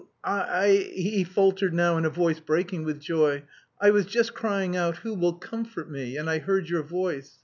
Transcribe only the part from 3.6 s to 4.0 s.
"I